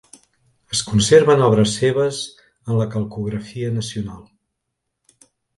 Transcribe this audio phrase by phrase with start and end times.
[0.75, 4.21] Es conserven obres seves en la Calcografia Nacional.